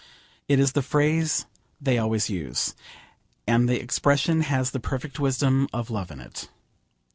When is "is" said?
0.59-0.71